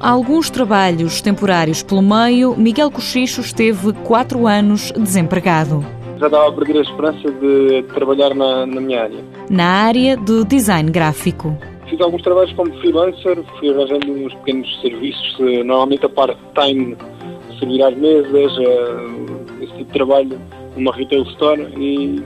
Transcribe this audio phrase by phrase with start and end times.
[0.00, 5.84] alguns trabalhos temporários pelo meio, Miguel Cochicho esteve quatro anos desempregado.
[6.18, 9.24] Já estava a perder a esperança de trabalhar na, na minha área.
[9.48, 11.56] Na área do design gráfico.
[11.88, 16.96] Fiz alguns trabalhos como freelancer, fui arranjando uns pequenos serviços, eh, normalmente a part-time,
[17.58, 20.40] servir às mesas, eh, esse tipo de trabalho
[20.76, 22.22] numa retail store e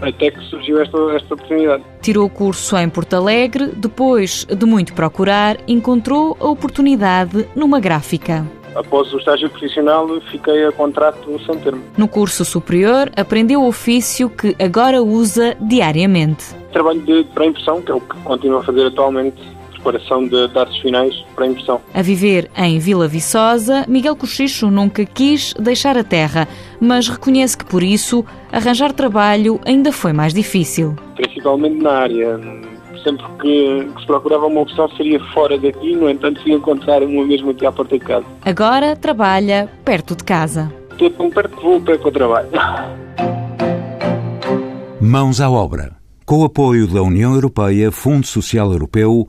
[0.00, 1.82] até que surgiu esta, esta oportunidade.
[2.00, 8.46] Tirou o curso em Porto Alegre, depois de muito procurar, encontrou a oportunidade numa gráfica.
[8.74, 11.82] Após o estágio profissional, fiquei a contrato sem termo.
[11.96, 16.54] No curso superior, aprendeu o ofício que agora usa diariamente.
[16.72, 19.40] Trabalho de pré-impressão, que é o que continuo a fazer atualmente,
[19.76, 21.80] preparação de dados finais para impressão.
[21.94, 26.48] A viver em Vila Viçosa, Miguel Cochicho nunca quis deixar a terra,
[26.80, 30.94] mas reconhece que por isso arranjar trabalho ainda foi mais difícil.
[31.14, 32.40] Principalmente na área.
[33.04, 37.24] Sempre que, que se procurava uma opção seria fora daqui, no entanto fui encontrar uma
[37.24, 38.26] mesmo aqui à porta de casa.
[38.44, 40.72] Agora trabalha perto de casa.
[40.90, 42.48] Estou tão perto que vou para o trabalho.
[45.00, 45.96] Mãos à obra.
[46.24, 49.28] Com o apoio da União Europeia, Fundo Social Europeu,